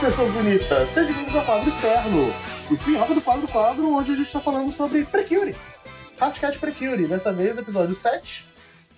pessoas 0.00 0.30
bonitas! 0.30 0.90
Sejam 0.90 1.12
bem-vindos 1.12 1.34
ao 1.34 1.44
quadro 1.44 1.68
externo, 1.68 2.32
o 2.70 2.74
spin-off 2.74 3.12
do 3.12 3.20
quadro 3.20 3.48
quadro, 3.48 3.92
onde 3.92 4.12
a 4.12 4.16
gente 4.16 4.26
está 4.26 4.38
falando 4.38 4.70
sobre 4.70 5.04
Precure. 5.04 5.56
Hatcat 6.20 6.56
Precure, 6.58 7.08
dessa 7.08 7.32
vez 7.32 7.58
episódio 7.58 7.96
7. 7.96 8.46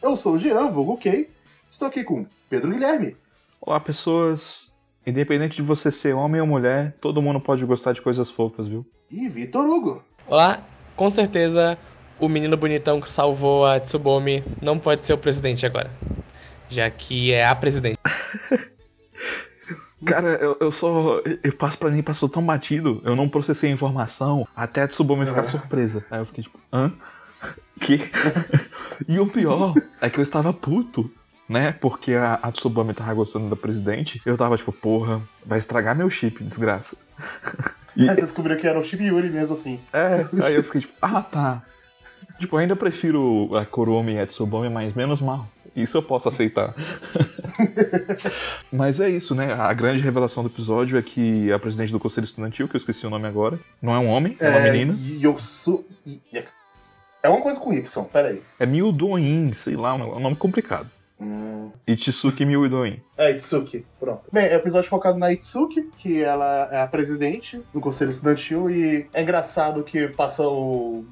Eu 0.02 0.14
sou 0.14 0.34
o 0.34 0.39
Jean, 0.39 0.68
vulgo 0.68 0.98
Kay. 0.98 1.30
Estou 1.71 1.89
aqui 1.89 2.04
com 2.04 2.26
Pedro 2.50 2.71
Guilherme. 2.71 3.16
Olá, 3.62 3.80
pessoas. 3.80 4.71
Independente 5.07 5.57
de 5.57 5.62
você 5.62 5.90
ser 5.90 6.14
homem 6.14 6.40
ou 6.40 6.46
mulher, 6.46 6.94
todo 7.00 7.22
mundo 7.22 7.40
pode 7.40 7.64
gostar 7.64 7.94
de 7.94 8.03
coisas 8.03 8.30
fofas, 8.30 8.68
viu? 8.68 8.85
E 9.11 9.26
Vitor 9.26 9.67
Hugo. 9.67 10.04
Olá, 10.26 10.62
com 10.94 11.08
certeza 11.08 11.79
o 12.18 12.29
menino 12.29 12.58
bonitão 12.58 13.00
que 13.00 13.08
salvou 13.08 13.64
a 13.64 13.80
Tsubomi 13.80 14.44
não 14.61 14.79
pode 14.79 15.03
ser 15.07 15.14
o 15.14 15.18
presidente 15.18 15.64
agora. 15.64 15.90
Já 16.68 16.90
que 16.90 17.32
é 17.32 17.46
a 17.46 17.54
presidente. 17.54 17.98
Cara, 20.04 20.29
eu, 20.40 20.57
eu 20.61 20.72
só. 20.72 21.21
Eu 21.43 21.53
passo 21.57 21.79
pra 21.79 21.90
mim, 21.90 22.03
passou 22.03 22.29
tão 22.29 22.45
batido, 22.45 23.03
eu 23.04 23.14
não 23.14 23.29
processei 23.29 23.71
a 23.71 23.72
informação 23.75 24.46
até 24.57 24.82
a 24.82 24.89
Tsubomi 24.89 25.27
ficar 25.27 25.41
É. 25.43 25.45
surpresa. 25.45 26.04
Aí 26.11 26.21
eu 26.21 26.27
fiquei 26.27 26.45
tipo, 26.45 26.58
hã? 26.72 26.93
Que? 27.81 27.99
e 29.08 29.18
o 29.18 29.27
pior 29.27 29.75
é 30.00 30.08
que 30.11 30.18
eu 30.18 30.22
estava 30.22 30.53
puto, 30.53 31.11
né? 31.49 31.72
Porque 31.72 32.12
a, 32.14 32.34
a 32.34 32.50
Tsubomi 32.53 32.94
tava 32.94 33.12
gostando 33.14 33.48
da 33.50 33.56
presidente. 33.56 34.20
Eu 34.25 34.36
tava 34.36 34.56
tipo, 34.56 34.72
porra, 34.72 35.20
vai 35.44 35.58
estragar 35.58 35.94
meu 35.97 36.08
chip, 36.11 36.42
desgraça. 36.42 36.97
E- 37.97 38.08
Aí 38.08 38.14
você 38.14 38.20
descobriu 38.22 38.56
que 38.56 38.69
era 38.69 38.78
o 38.78 38.84
Chip 38.84 39.03
Yuri 39.03 39.28
mesmo 39.28 39.55
assim. 39.55 39.80
É, 39.92 40.25
aí 40.44 40.55
eu 40.55 40.62
fiquei 40.62 40.83
tipo, 40.83 40.94
ah 41.03 41.20
tá. 41.20 41.61
Tipo, 42.39 42.56
ainda 42.56 42.77
prefiro 42.77 43.50
a 43.56 43.67
Kurumi 43.67 44.12
e 44.14 44.20
a 44.20 44.27
Tsubomi, 44.28 44.70
mas 44.70 44.94
menos 44.94 45.20
mal. 45.20 45.48
Isso 45.75 45.97
eu 45.98 46.03
posso 46.03 46.28
aceitar. 46.28 46.72
mas 48.70 49.00
é 49.00 49.08
isso, 49.08 49.34
né? 49.34 49.53
A 49.53 49.72
grande 49.72 50.03
revelação 50.03 50.42
do 50.42 50.48
episódio 50.48 50.98
é 50.98 51.03
que 51.03 51.53
a 51.53 51.58
presidente 51.58 51.92
do 51.92 52.00
Conselho 52.00 52.25
Estudantil, 52.25 52.69
que 52.69 52.77
eu 52.77 52.78
esqueci 52.78 53.06
o 53.06 53.11
nome 53.11 53.27
agora, 53.27 53.58
não 53.80 53.94
é 53.94 53.98
um 53.98 54.08
homem, 54.08 54.36
é 54.41 54.48
uma 54.48 54.61
menina. 54.61 54.97
Yosu... 55.22 55.84
É 57.22 57.28
uma 57.28 57.42
coisa 57.42 57.61
com 57.61 57.72
Y, 57.72 58.05
peraí. 58.06 58.42
É 58.58 58.64
Miudoin, 58.64 59.52
sei 59.52 59.77
lá, 59.77 59.94
um 59.94 60.20
nome 60.20 60.36
complicado. 60.36 60.91
Hum... 61.20 61.70
Itsuki 61.86 62.47
Miudoin. 62.47 63.00
É, 63.17 63.30
Itsuki, 63.33 63.84
pronto. 63.98 64.22
Bem, 64.33 64.47
é 64.47 64.55
um 64.55 64.58
episódio 64.58 64.89
focado 64.89 65.19
na 65.19 65.33
Itsuki, 65.33 65.91
que 65.98 66.22
ela 66.22 66.69
é 66.72 66.80
a 66.80 66.86
presidente 66.86 67.62
do 67.74 67.80
Conselho 67.80 68.11
Estudantil, 68.11 68.70
e 68.70 69.06
é 69.12 69.22
engraçado 69.22 69.83
que 69.83 70.08
passa 70.08 70.42
o 70.48 71.05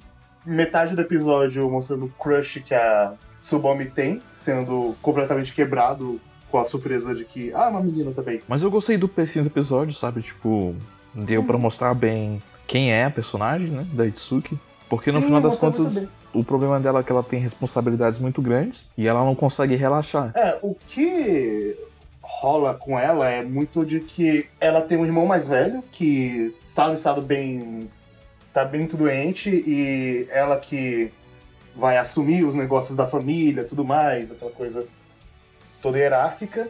metade 0.47 0.95
do 0.95 1.03
episódio 1.03 1.69
mostrando 1.71 2.07
o 2.07 2.09
crush 2.11 2.61
que 2.61 2.75
a 2.75 3.13
Tsubomi 3.43 3.87
tem, 3.87 4.23
sendo 4.31 4.97
completamente 5.03 5.53
quebrado 5.53 6.21
com 6.51 6.59
a 6.59 6.65
surpresa 6.65 7.15
de 7.15 7.25
que, 7.25 7.53
ah, 7.55 7.67
é 7.67 7.69
uma 7.69 7.81
menina 7.81 8.11
também. 8.13 8.41
Mas 8.49 8.63
eu 8.63 8.71
gostei 8.71 8.97
do 8.97 9.09
pecinho 9.09 9.45
do 9.45 9.49
episódio, 9.49 9.95
sabe? 9.95 10.23
Tipo, 10.23 10.75
deu 11.15 11.43
pra 11.45 11.59
mostrar 11.59 11.95
bem 11.95 12.43
quem 12.67 12.93
é 12.93 13.05
a 13.05 13.11
personagem, 13.11 13.69
né? 13.69 13.87
Da 13.93 14.07
Itsuki. 14.07 14.59
Porque 14.89 15.13
no 15.13 15.21
Sim, 15.21 15.27
final 15.27 15.41
das 15.41 15.61
muito 15.61 15.79
contas, 15.79 16.09
o 16.33 16.43
problema 16.43 16.81
dela 16.81 17.01
é 17.01 17.03
que 17.03 17.13
ela 17.13 17.23
tem 17.23 17.41
responsabilidades 17.41 18.19
muito 18.19 18.41
grandes 18.41 18.89
e 18.97 19.07
ela 19.07 19.25
não 19.25 19.35
consegue 19.35 19.77
relaxar. 19.77 20.33
É, 20.35 20.59
o 20.63 20.75
que 20.75 21.77
rola 22.23 22.75
com 22.75 22.99
ela 22.99 23.29
é 23.29 23.43
muito 23.43 23.85
de 23.85 24.01
que 24.01 24.47
ela 24.61 24.81
tem 24.81 24.97
um 24.99 25.05
irmão 25.05 25.27
mais 25.27 25.47
velho 25.49 25.83
que 25.93 26.55
está 26.65 26.89
no 26.89 26.95
estado 26.95 27.21
bem. 27.21 27.89
tá 28.53 28.65
bem 28.65 28.81
muito 28.81 28.97
doente 28.97 29.51
e 29.51 30.27
ela 30.31 30.59
que 30.59 31.11
vai 31.75 31.97
assumir 31.97 32.45
os 32.45 32.55
negócios 32.55 32.97
da 32.97 33.07
família, 33.07 33.65
tudo 33.65 33.85
mais, 33.85 34.31
aquela 34.31 34.51
coisa 34.51 34.87
toda 35.83 35.99
hierárquica. 35.99 36.69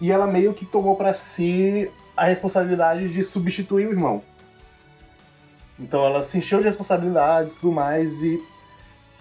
E 0.00 0.12
ela 0.12 0.26
meio 0.26 0.52
que 0.52 0.66
tomou 0.66 0.96
pra 0.96 1.14
si 1.14 1.90
a 2.16 2.24
responsabilidade 2.24 3.08
de 3.08 3.24
substituir 3.24 3.86
o 3.86 3.92
irmão. 3.92 4.22
Então 5.78 6.04
ela 6.04 6.22
se 6.22 6.38
encheu 6.38 6.58
de 6.58 6.66
responsabilidades 6.66 7.54
e 7.54 7.60
tudo 7.60 7.72
mais 7.72 8.22
e 8.22 8.42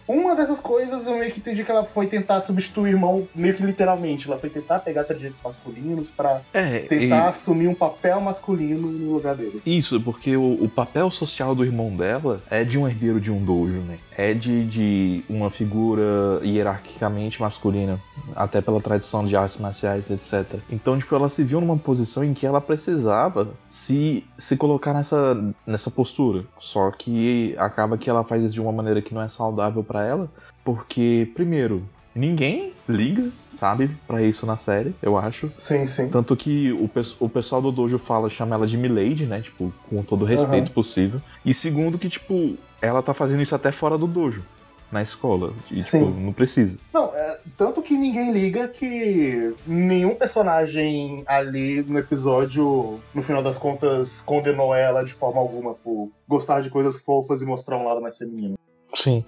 uma 0.08 0.36
dessas 0.36 0.60
coisas 0.60 1.06
eu 1.08 1.18
meio 1.18 1.32
que 1.32 1.40
entendi 1.40 1.64
que 1.64 1.72
ela 1.72 1.84
foi 1.84 2.08
tentar 2.08 2.42
substituir 2.42 2.84
o 2.84 2.88
irmão, 2.96 3.28
meio 3.34 3.54
que 3.54 3.64
literalmente. 3.64 4.28
Ela 4.28 4.40
foi 4.40 4.50
tentar 4.50 4.80
pegar 4.80 5.04
trejeitos 5.04 5.42
masculinos 5.44 6.12
pra 6.12 6.42
É, 6.54 6.80
tentar 6.80 7.30
assumir 7.30 7.68
um 7.68 7.76
papel 7.76 8.20
masculino 8.22 8.88
no 8.88 9.14
lugar 9.14 9.36
dele. 9.36 9.62
Isso, 9.66 10.00
porque 10.00 10.36
o, 10.36 10.64
o 10.64 10.70
papel 10.70 11.10
social 11.10 11.56
do 11.56 11.64
irmão 11.64 11.96
dela 11.96 12.42
é 12.50 12.64
de 12.64 12.78
um 12.78 12.88
herdeiro 12.88 13.20
de 13.20 13.32
um 13.32 13.44
dojo, 13.44 13.80
né? 13.82 13.98
É 14.18 14.34
de, 14.34 14.66
de 14.66 15.24
uma 15.30 15.50
figura 15.50 16.04
hierarquicamente 16.44 17.42
masculina, 17.42 18.00
até 18.36 18.62
pela 18.62 18.80
tradição 18.80 19.26
de 19.26 19.36
artes 19.36 19.58
marciais, 19.58 20.10
etc. 20.10 20.60
Então, 20.70 20.98
tipo, 20.98 21.14
ela 21.16 21.30
se 21.30 21.44
viu 21.44 21.60
numa 21.60 21.78
posição 21.78 22.24
em 22.24 22.34
que 22.34 22.46
ela 22.46 22.62
precisava 22.62 23.50
se, 23.68 24.24
se 24.38 24.56
colocar 24.56 24.94
nessa, 24.94 25.54
nessa 25.66 25.92
postura. 25.92 26.46
Só 26.60 26.92
que 26.92 27.56
acaba 27.58 27.98
que 27.98 28.10
ela 28.10 28.24
faz 28.24 28.44
isso 28.44 28.54
de 28.54 28.62
uma 28.62 28.72
maneira 28.72 29.02
que 29.02 29.14
não 29.14 29.22
é 29.22 29.28
saudável 29.28 29.84
pra 29.84 29.95
ela, 30.04 30.32
porque, 30.64 31.32
primeiro, 31.36 31.88
ninguém 32.16 32.74
liga, 32.88 33.30
sabe, 33.52 33.90
pra 34.08 34.22
isso 34.22 34.46
na 34.46 34.58
série, 34.58 34.96
eu 35.02 35.18
acho. 35.18 35.52
Sim, 35.56 35.86
sim. 35.88 36.10
Tanto 36.10 36.36
que 36.36 36.72
o, 36.72 36.90
o 37.20 37.30
pessoal 37.30 37.62
do 37.62 37.72
dojo 37.72 37.98
fala, 37.98 38.30
chama 38.30 38.56
ela 38.56 38.68
de 38.68 38.78
Milady, 38.78 39.26
né? 39.26 39.42
Tipo, 39.42 39.74
com 39.90 40.02
todo 40.04 40.24
o 40.24 40.26
respeito 40.26 40.68
Aham. 40.68 40.74
possível. 40.74 41.22
E 41.44 41.54
segundo 41.54 41.98
que, 41.98 42.10
tipo, 42.10 42.58
ela 42.82 43.02
tá 43.04 43.14
fazendo 43.14 43.42
isso 43.42 43.56
até 43.56 43.72
fora 43.72 43.98
do 43.98 44.08
dojo, 44.08 44.44
na 44.92 45.02
escola. 45.02 45.54
E, 45.72 45.82
Sim. 45.82 46.06
tipo, 46.06 46.20
não 46.20 46.34
precisa. 46.34 46.78
Não, 46.94 47.14
é, 47.16 47.40
tanto 47.58 47.82
que 47.82 47.98
ninguém 47.98 48.32
liga 48.32 48.68
que 48.68 49.54
nenhum 49.66 50.16
personagem 50.16 51.24
ali 51.28 51.82
no 51.82 52.00
episódio, 52.00 53.00
no 53.14 53.24
final 53.24 53.44
das 53.44 53.58
contas, 53.58 54.22
condenou 54.22 54.74
ela 54.74 55.04
de 55.04 55.14
forma 55.14 55.42
alguma 55.42 55.74
por 55.74 56.12
gostar 56.28 56.62
de 56.62 56.70
coisas 56.70 56.96
fofas 56.98 57.42
e 57.42 57.46
mostrar 57.46 57.78
um 57.78 57.86
lado 57.86 58.02
mais 58.02 58.18
feminino. 58.18 58.56
Sim. 58.94 59.26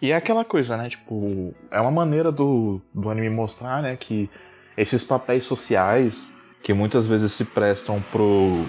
E 0.00 0.12
é 0.12 0.16
aquela 0.16 0.44
coisa, 0.44 0.76
né? 0.76 0.88
Tipo, 0.88 1.54
é 1.70 1.80
uma 1.80 1.90
maneira 1.90 2.30
do, 2.30 2.80
do 2.94 3.10
anime 3.10 3.30
mostrar, 3.30 3.82
né? 3.82 3.96
Que 3.96 4.30
esses 4.76 5.02
papéis 5.02 5.44
sociais, 5.44 6.30
que 6.62 6.72
muitas 6.72 7.06
vezes 7.06 7.32
se 7.32 7.44
prestam 7.44 8.00
pro, 8.12 8.64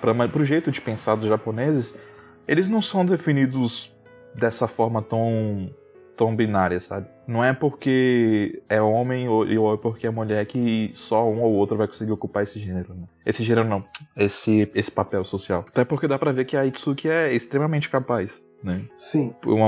pra, 0.00 0.28
pro 0.28 0.44
jeito 0.44 0.70
de 0.70 0.80
pensar 0.80 1.16
dos 1.16 1.28
japoneses, 1.28 1.94
eles 2.48 2.68
não 2.68 2.80
são 2.80 3.04
definidos 3.04 3.94
dessa 4.34 4.66
forma 4.66 5.02
tão, 5.02 5.70
tão 6.16 6.34
binária, 6.34 6.80
sabe? 6.80 7.06
Não 7.26 7.44
é 7.44 7.52
porque 7.52 8.62
é 8.68 8.80
homem 8.80 9.28
ou, 9.28 9.46
ou 9.46 9.74
é 9.74 9.76
porque 9.76 10.06
é 10.06 10.10
mulher 10.10 10.44
que 10.46 10.92
só 10.94 11.28
um 11.28 11.42
ou 11.42 11.52
outro 11.52 11.76
vai 11.76 11.86
conseguir 11.86 12.12
ocupar 12.12 12.44
esse 12.44 12.58
gênero, 12.58 12.94
né? 12.94 13.04
Esse 13.26 13.44
gênero 13.44 13.68
não, 13.68 13.84
esse, 14.16 14.70
esse 14.74 14.90
papel 14.90 15.24
social. 15.24 15.64
Até 15.68 15.84
porque 15.84 16.08
dá 16.08 16.18
pra 16.18 16.32
ver 16.32 16.46
que 16.46 16.56
a 16.56 16.64
Itsuki 16.64 17.08
é 17.08 17.32
extremamente 17.34 17.88
capaz, 17.90 18.42
né? 18.62 18.82
Sim. 18.98 19.34
uma, 19.46 19.66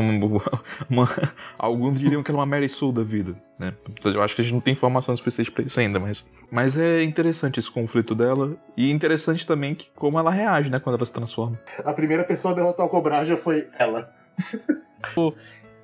uma- 0.91 1.33
alguns 1.59 1.99
diriam 1.99 2.23
que 2.23 2.31
ela 2.31 2.39
é 2.39 2.41
uma 2.41 2.47
Mary 2.47 2.69
Sue 2.69 2.93
da 2.93 3.03
vida, 3.03 3.35
né? 3.59 3.73
Eu 4.05 4.23
acho 4.23 4.35
que 4.35 4.43
a 4.43 4.45
gente 4.45 4.53
não 4.55 4.61
tem 4.61 4.73
informação 4.73 5.17
suficiente 5.17 5.51
pra 5.51 5.65
isso 5.65 5.81
ainda, 5.81 5.99
mas, 5.99 6.27
mas 6.51 6.77
é 6.77 7.03
interessante 7.03 7.59
esse 7.59 7.71
conflito 7.71 8.15
dela 8.15 8.57
e 8.77 8.91
interessante 8.91 9.47
também 9.47 9.75
que 9.75 9.89
como 9.95 10.19
ela 10.19 10.31
reage, 10.31 10.69
né, 10.71 10.79
quando 10.79 10.97
ela 10.97 11.07
se 11.07 11.13
transforma. 11.13 11.59
A 11.85 11.93
primeira 11.93 12.25
pessoa 12.25 12.53
a 12.53 12.55
derrotar 12.57 12.85
o 12.87 12.89
Cobraja 12.89 13.37
foi 13.37 13.67
ela. 13.79 14.13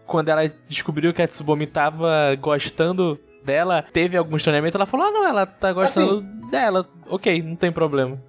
Quando 0.06 0.28
ela 0.30 0.50
descobriu 0.68 1.12
que 1.12 1.20
a 1.20 1.28
Tsubomi 1.28 1.66
tava 1.66 2.34
gostando 2.40 3.18
dela, 3.44 3.82
teve 3.82 4.16
algum 4.16 4.36
estranhamento, 4.36 4.76
ela 4.76 4.86
falou: 4.86 5.06
Ah, 5.06 5.10
não, 5.10 5.26
ela 5.26 5.44
tá 5.46 5.72
gostando 5.72 6.22
dela. 6.50 6.88
Ok, 7.08 7.42
não 7.42 7.56
tem 7.56 7.70
problema. 7.70 8.22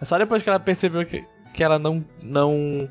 É 0.00 0.04
só 0.04 0.18
depois 0.18 0.42
que 0.42 0.48
ela 0.48 0.60
percebeu 0.60 1.04
que, 1.06 1.24
que 1.54 1.62
ela 1.64 1.78
não. 1.78 2.04
não. 2.22 2.88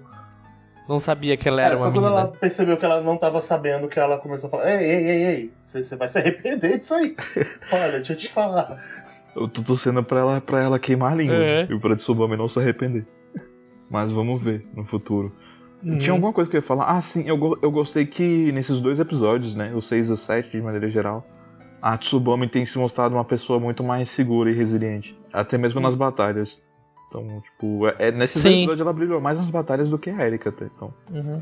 Não 0.89 0.99
sabia 0.99 1.37
que 1.37 1.47
ela 1.47 1.61
era 1.61 1.75
É, 1.75 1.77
uma 1.77 1.85
só 1.85 1.91
quando 1.91 2.03
menina. 2.05 2.21
ela 2.21 2.27
percebeu 2.31 2.77
que 2.77 2.85
ela 2.85 3.01
não 3.01 3.17
tava 3.17 3.41
sabendo 3.41 3.87
que 3.87 3.99
ela 3.99 4.17
começou 4.17 4.47
a 4.47 4.51
falar: 4.51 4.72
Ei, 4.72 4.85
ei, 4.85 5.05
ei, 5.07 5.23
ei, 5.25 5.51
você 5.61 5.95
vai 5.95 6.07
se 6.09 6.17
arrepender 6.19 6.78
disso 6.79 6.93
aí. 6.93 7.16
Olha, 7.72 7.91
deixa 7.93 8.13
eu 8.13 8.17
te 8.17 8.29
falar. 8.29 8.79
Eu 9.35 9.47
tô 9.47 9.61
torcendo 9.61 10.03
pra 10.03 10.19
ela, 10.19 10.41
pra 10.41 10.61
ela 10.61 10.78
queimar 10.79 11.13
a 11.13 11.16
língua 11.16 11.35
É. 11.35 11.63
e 11.69 11.79
pra 11.79 11.95
Tsubame 11.95 12.35
não 12.35 12.49
se 12.49 12.59
arrepender. 12.59 13.05
Mas 13.89 14.11
vamos 14.11 14.41
ver 14.41 14.66
no 14.75 14.85
futuro. 14.85 15.31
Uhum. 15.83 15.97
Tinha 15.97 16.11
alguma 16.13 16.31
coisa 16.33 16.49
que 16.49 16.55
eu 16.57 16.61
ia 16.61 16.66
falar? 16.67 16.85
Ah, 16.85 17.01
sim, 17.01 17.23
eu, 17.27 17.57
eu 17.61 17.72
gostei 17.72 18.05
que 18.05 18.51
nesses 18.51 18.79
dois 18.79 18.99
episódios, 18.99 19.55
né, 19.55 19.73
o 19.73 19.81
6 19.81 20.09
e 20.09 20.13
o 20.13 20.17
7 20.17 20.51
de 20.51 20.61
maneira 20.61 20.89
geral, 20.91 21.25
a 21.81 21.97
Tsubame 21.97 22.47
tem 22.47 22.66
se 22.66 22.77
mostrado 22.77 23.16
uma 23.16 23.25
pessoa 23.25 23.59
muito 23.59 23.84
mais 23.84 24.09
segura 24.11 24.51
e 24.51 24.53
resiliente. 24.53 25.17
Até 25.34 25.57
mesmo 25.57 25.79
nas 25.79 25.95
batalhas. 25.95 26.61
Então, 27.11 27.41
tipo, 27.41 27.87
é, 27.87 27.96
é- 28.08 28.11
nesses 28.11 28.41
Sim. 28.41 28.59
episódios 28.63 28.79
ela 28.79 28.93
brilhou 28.93 29.19
mais 29.19 29.37
nas 29.37 29.49
batalhas 29.49 29.90
do 29.90 29.99
que 29.99 30.09
a 30.09 30.25
Erika 30.25 30.47
até. 30.49 30.66
Então, 30.66 30.93
Uhum. 31.13 31.41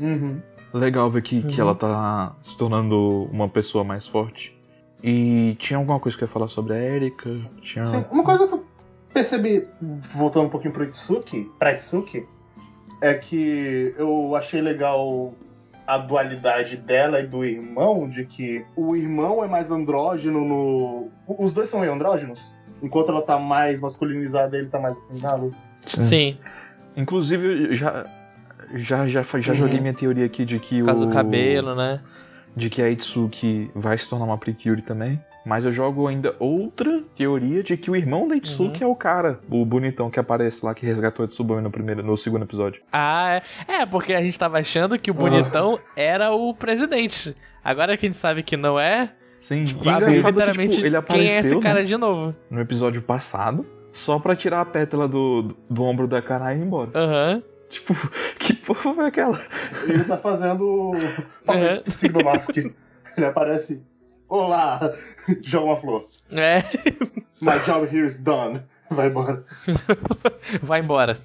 Uhum. 0.00 0.40
legal 0.72 1.10
ver 1.10 1.20
que, 1.22 1.42
que 1.42 1.56
Uhum. 1.60 1.68
ela 1.68 1.74
tá 1.74 2.34
se 2.42 2.56
tornando 2.56 3.24
uma 3.30 3.48
pessoa 3.50 3.84
mais 3.84 4.06
forte. 4.06 4.58
E 5.04 5.56
tinha 5.58 5.76
alguma 5.78 6.00
coisa 6.00 6.16
que 6.16 6.24
eu 6.24 6.26
ia 6.26 6.32
falar 6.32 6.48
sobre 6.48 6.72
a 6.72 6.78
Erika? 6.78 7.28
Tinha... 7.60 7.84
Sim, 7.84 8.04
uma 8.10 8.24
coisa 8.24 8.46
que 8.48 8.54
eu 8.54 8.64
percebi, 9.12 9.68
voltando 10.14 10.46
um 10.46 10.50
pouquinho 10.50 10.72
pro 10.72 10.84
Itsuki, 10.84 11.50
pra 11.58 11.72
Itsuki, 11.72 12.26
é 13.02 13.12
que 13.12 13.94
eu 13.98 14.34
achei 14.34 14.62
legal 14.62 15.34
a 15.86 15.98
dualidade 15.98 16.76
dela 16.76 17.20
e 17.20 17.26
do 17.26 17.44
irmão, 17.44 18.08
de 18.08 18.24
que 18.24 18.64
o 18.76 18.94
irmão 18.96 19.44
é 19.44 19.48
mais 19.48 19.70
andrógeno 19.70 20.42
no. 20.46 21.08
Os 21.26 21.52
dois 21.52 21.68
são 21.68 21.80
meio 21.80 21.92
andrógenos? 21.92 22.54
Enquanto 22.82 23.10
ela 23.10 23.22
tá 23.22 23.38
mais 23.38 23.80
masculinizada, 23.80 24.56
ele 24.58 24.68
tá 24.68 24.78
mais 24.80 24.98
afeminado. 24.98 25.50
Sim, 25.80 26.36
Inclusive, 26.96 27.74
já. 27.74 28.04
Já, 28.74 29.06
já, 29.06 29.22
já 29.22 29.52
Uhum. 29.52 29.58
joguei 29.58 29.80
minha 29.80 29.92
teoria 29.92 30.24
aqui 30.24 30.44
de 30.46 30.58
que 30.58 30.78
por 30.80 30.86
causa 30.86 31.04
o. 31.04 31.08
do 31.08 31.12
cabelo, 31.14 31.74
né? 31.74 32.00
De 32.56 32.70
que 32.70 32.80
a 32.80 32.88
Itsuki 32.88 33.70
vai 33.74 33.98
se 33.98 34.08
tornar 34.08 34.24
uma 34.24 34.38
Precure 34.38 34.80
também. 34.80 35.20
Mas 35.44 35.64
eu 35.64 35.72
jogo 35.72 36.06
ainda 36.06 36.34
outra 36.38 37.02
teoria 37.16 37.62
de 37.62 37.76
que 37.76 37.90
o 37.90 37.96
irmão 37.96 38.28
da 38.28 38.36
Itsuki 38.36 38.82
é 38.82 38.86
o 38.86 38.94
cara, 38.94 39.40
o 39.50 39.64
bonitão 39.66 40.08
que 40.10 40.18
aparece 40.20 40.64
lá, 40.64 40.72
que 40.72 40.86
resgatou 40.86 41.24
a 41.24 41.28
Tsubame 41.28 41.60
no, 41.60 41.70
primeiro, 41.70 42.02
no 42.02 42.16
segundo 42.16 42.44
episódio. 42.44 42.80
Ah, 42.92 43.42
é. 43.68 43.80
É, 43.80 43.86
porque 43.86 44.14
a 44.14 44.22
gente 44.22 44.38
tava 44.38 44.58
achando 44.58 44.98
que 44.98 45.10
o 45.10 45.14
bonitão 45.14 45.78
era 45.96 46.30
o 46.30 46.54
presidente. 46.54 47.34
Agora 47.64 47.96
que 47.96 48.06
a 48.06 48.08
gente 48.08 48.16
sabe 48.18 48.42
que 48.42 48.56
não 48.56 48.78
é, 48.78 49.10
Sim, 49.42 49.64
tipo, 49.64 49.82
que, 49.82 49.90
literalmente, 49.90 50.76
tipo, 50.76 50.86
ele 50.86 50.96
apareceu 50.96 51.26
quem 51.26 51.34
é 51.36 51.40
esse 51.40 51.54
né, 51.56 51.60
cara 51.60 51.84
de 51.84 51.96
novo? 51.96 52.32
no 52.48 52.60
episódio 52.60 53.02
passado, 53.02 53.66
só 53.92 54.16
pra 54.20 54.36
tirar 54.36 54.60
a 54.60 54.64
pétala 54.64 55.08
do, 55.08 55.42
do, 55.42 55.56
do 55.68 55.82
ombro 55.82 56.06
da 56.06 56.22
Kanai 56.22 56.54
e 56.54 56.60
ir 56.60 56.62
embora. 56.62 56.92
Aham. 56.94 57.42
Tipo, 57.68 57.92
que 58.38 58.54
porra 58.54 58.94
foi 58.94 59.06
aquela? 59.06 59.44
Ele 59.82 60.04
tá 60.04 60.16
fazendo 60.16 60.62
o 60.64 60.94
É. 61.52 61.82
o 61.84 61.90
signo 61.90 62.22
mask. 62.22 62.56
Ele 62.56 63.26
aparece. 63.26 63.82
Olá, 64.28 64.92
joga 65.42 65.66
uma 65.66 65.76
flor. 65.76 66.08
É, 66.30 66.62
My 67.40 67.58
job 67.66 67.88
here 67.94 68.06
is 68.06 68.18
done. 68.20 68.62
Vai 68.88 69.08
embora. 69.08 69.44
vai 70.62 70.78
embora. 70.78 71.18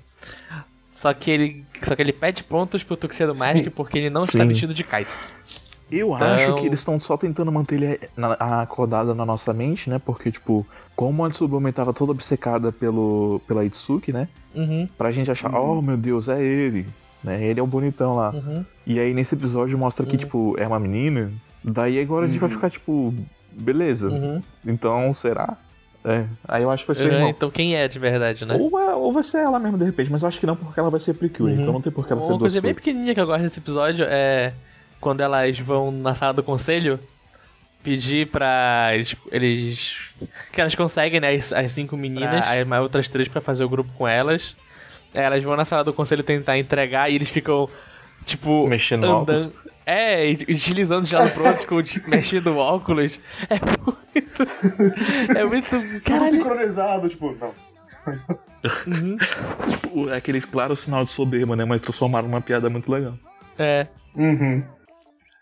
Só 0.90 1.14
que 1.14 1.30
ele, 1.30 1.66
só 1.84 1.96
que 1.96 2.02
ele 2.02 2.14
pede 2.14 2.44
pontos 2.44 2.84
pro 2.84 2.98
Tuxedo 2.98 3.38
Mask 3.38 3.66
porque 3.76 4.00
ele 4.00 4.10
não 4.10 4.26
está 4.26 4.40
Sim. 4.40 4.48
vestido 4.48 4.74
de 4.74 4.84
Kaito. 4.84 5.12
Eu 5.92 6.14
Então- 6.16 6.28
acho 6.28 6.56
que 6.56 6.66
eles 6.66 6.80
estão 6.80 7.00
só 7.00 7.16
tentando 7.16 7.52
manter 7.52 7.76
ele 7.82 8.00
na- 8.16 8.34
acordado 8.62 9.16
na 9.16 9.26
nossa 9.26 9.54
mente, 9.54 9.90
né? 9.90 10.00
Porque, 10.04 10.32
tipo, 10.32 10.66
como 10.96 11.24
a 11.24 11.30
Tsubame 11.30 11.72
tava 11.72 11.94
toda 11.94 12.12
obcecada 12.12 12.72
pelo, 12.72 13.42
pela 13.48 13.64
Itsuki, 13.64 14.12
né? 14.12 14.28
Uhum, 14.54 14.88
Pra 14.98 15.12
gente 15.12 15.32
achar, 15.32 15.54
Uhum. 15.54 15.78
oh 15.78 15.82
meu 15.82 15.96
Deus, 15.98 16.28
é 16.28 16.42
ele. 16.44 16.86
Né? 17.24 17.42
Ele 17.44 17.60
é 17.60 17.64
o 17.64 17.68
bonitão 17.68 18.16
lá. 18.16 18.32
uhum. 18.32 18.66
E 18.86 19.00
aí 19.00 19.14
nesse 19.14 19.34
episódio 19.36 19.78
mostra 19.78 20.06
que, 20.06 20.14
Uhum. 20.14 20.20
tipo, 20.20 20.56
é 20.58 20.68
uma 20.68 20.80
menina. 20.80 21.32
Daí 21.64 22.00
agora 22.00 22.26
a 22.26 22.30
gente 22.30 22.40
vai 22.40 22.50
Uhum. 22.50 22.56
ficar, 22.56 22.70
tipo, 22.70 23.14
beleza. 23.54 24.10
Uhum. 24.10 24.42
Então, 24.66 25.14
será? 25.14 25.58
É. 26.06 26.26
Aí 26.48 26.64
eu 26.64 26.72
acho 26.72 26.84
que 26.86 26.94
vai 26.94 26.96
ser 26.96 27.12
irmão. 27.14 27.28
Então 27.30 27.50
quem 27.52 27.76
é 27.76 27.88
de 27.88 28.00
verdade, 28.00 28.46
né? 28.46 28.56
Ou, 28.58 28.70
vai, 28.70 28.94
ou 28.94 29.12
vai 29.12 29.24
ser 29.24 29.40
ela 29.40 29.60
mesmo, 29.60 29.78
de 29.78 29.84
repente, 29.84 30.10
mas 30.12 30.22
eu 30.22 30.28
acho 30.28 30.40
que 30.40 30.46
não, 30.46 30.56
porque 30.56 30.80
ela 30.80 30.90
vai 30.90 31.00
ser 31.02 31.14
Precure, 31.16 31.52
Uhum. 31.54 31.62
então 31.62 31.74
não 31.74 31.82
tem 31.82 31.92
por 31.92 32.06
que 32.08 32.14
ela 32.14 32.22
ser 32.22 32.28
Uma 32.32 32.40
coisa 32.40 32.62
bem 32.62 32.74
pequenininha 32.74 33.14
que 33.14 33.20
eu 33.20 33.26
gosto 33.26 33.42
desse 33.42 33.60
episódio 33.60 34.06
é 34.08 34.54
quando 35.00 35.22
elas 35.22 35.58
vão 35.60 35.92
na 35.92 36.14
sala 36.16 36.34
do 36.34 36.44
conselho 36.44 37.00
pedir 37.84 38.28
pra 38.30 38.90
eles, 38.94 39.16
eles 39.32 39.98
que 40.52 40.60
elas 40.60 40.76
conseguem, 40.76 41.20
né, 41.20 41.34
as, 41.34 41.54
as 41.54 41.72
cinco 41.72 41.96
meninas, 41.96 42.46
Ah. 42.48 42.60
as 42.60 42.68
mais 42.68 42.82
outras 42.82 43.08
três 43.08 43.28
pra 43.28 43.40
fazer 43.40 43.64
o 43.64 43.70
grupo 43.70 43.92
com 43.94 44.08
elas. 44.08 44.58
Aí 45.16 45.24
elas 45.24 45.42
vão 45.44 45.56
na 45.56 45.64
sala 45.66 45.84
do 45.84 45.94
conselho 45.94 46.22
tentar 46.24 46.58
entregar 46.58 47.10
e 47.10 47.16
eles 47.16 47.30
ficam 47.30 47.70
tipo 48.26 48.68
Mexendo 48.68 49.08
no 49.08 49.20
andando. 49.22 49.54
É, 49.86 50.30
e 50.30 50.36
deslizando 50.36 51.08
de 51.08 51.16
lado 51.16 51.32
pro 51.32 51.48
outro, 51.48 51.82
tipo, 51.82 52.10
mexendo 52.10 52.48
o 52.48 52.58
óculos. 52.58 53.22
É 53.50 53.56
muito. 53.86 54.44
É 55.40 55.44
muito. 55.46 56.02
Caralho. 56.04 56.32
sincronizado, 56.32 57.08
tipo, 57.08 57.34
não. 57.40 57.54
Uhum. 58.86 59.18
Tipo, 59.70 60.10
é 60.10 60.18
aqueles 60.18 60.44
claros 60.44 60.82
sinal 60.82 61.06
de 61.06 61.12
soberba, 61.12 61.56
né? 61.56 61.64
Mas 61.64 61.80
transformaram 61.80 62.28
numa 62.28 62.42
piada 62.42 62.70
muito 62.70 62.92
legal. 62.92 63.14
É. 63.58 63.88
Uhum. 64.14 64.62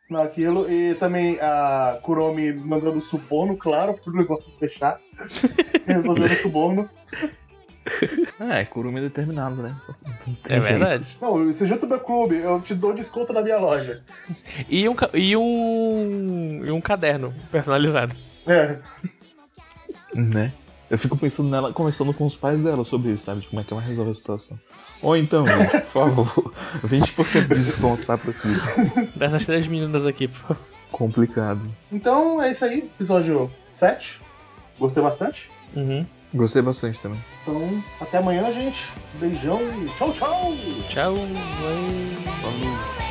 Naquilo, 0.09 0.71
e 0.71 0.93
também 0.95 1.39
a 1.41 1.97
Kuromi 2.03 2.53
mandando 2.53 3.01
suborno, 3.01 3.57
claro, 3.57 3.95
pro 3.95 4.13
negócio 4.13 4.51
fechar. 4.59 4.99
Resolvendo 5.87 6.31
o 6.31 6.35
suborno. 6.35 6.89
É, 8.39 8.65
Kurumi 8.65 8.99
é 8.99 9.03
determinado, 9.03 9.61
né? 9.61 9.75
É 10.49 10.59
verdade. 10.59 11.17
Não, 11.21 11.53
se 11.53 11.67
junta 11.67 11.85
meu 11.85 11.99
clube, 11.99 12.35
eu 12.35 12.59
te 12.59 12.73
dou 12.73 12.93
desconto 12.93 13.31
na 13.31 13.41
minha 13.41 13.57
loja. 13.57 14.03
E 14.67 14.89
um, 14.89 14.95
e 15.13 15.37
um. 15.37 16.65
E 16.65 16.71
um 16.71 16.81
caderno 16.81 17.33
personalizado. 17.51 18.15
É. 18.47 18.79
Né? 20.15 20.51
Eu 20.89 20.97
fico 20.97 21.17
pensando 21.17 21.49
nela, 21.49 21.73
conversando 21.73 22.13
com 22.13 22.25
os 22.25 22.35
pais 22.35 22.59
dela 22.61 22.83
sobre 22.85 23.11
isso, 23.11 23.25
sabe? 23.25 23.41
De 23.41 23.47
como 23.47 23.61
é 23.61 23.63
que 23.63 23.73
ela 23.73 23.81
resolve 23.81 24.11
a 24.11 24.15
situação. 24.15 24.57
Ou 25.01 25.17
então, 25.17 25.45
gente, 25.45 25.81
por 25.91 25.91
favor, 25.91 26.53
20% 26.85 27.47
de 27.47 27.63
desconto, 27.63 28.05
tá? 28.05 28.17
Pra 28.17 28.33
si. 28.33 28.47
Dessas 29.15 29.45
três 29.45 29.67
meninas 29.67 30.05
aqui, 30.05 30.27
por 30.27 30.35
favor. 30.37 30.57
Complicado. 30.91 31.61
Então 31.91 32.41
é 32.41 32.51
isso 32.51 32.63
aí, 32.63 32.79
episódio 32.79 33.51
7. 33.71 34.21
Gostei 34.79 35.01
bastante. 35.03 35.51
Uhum. 35.75 36.05
Gostei 36.33 36.61
bastante 36.61 36.99
também. 36.99 37.19
Então, 37.41 37.83
até 37.99 38.17
amanhã, 38.17 38.51
gente. 38.51 38.91
Beijão 39.15 39.61
e 39.61 39.89
tchau, 39.97 40.11
tchau! 40.13 40.53
Tchau. 40.89 41.15
Falou. 42.41 43.04